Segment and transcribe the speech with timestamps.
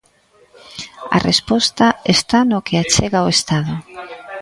[1.15, 3.73] A resposta está no que achega o Estado.